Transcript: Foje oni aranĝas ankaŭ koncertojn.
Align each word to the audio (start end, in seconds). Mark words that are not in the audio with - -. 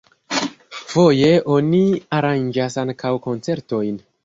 Foje 0.93 1.29
oni 1.59 1.83
aranĝas 2.21 2.81
ankaŭ 2.87 3.15
koncertojn. 3.29 4.05